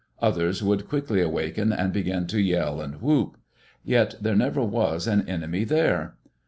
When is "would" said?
0.63-0.87